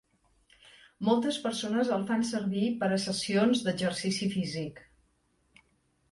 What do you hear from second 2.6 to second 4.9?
per a sessions d'exercici físic.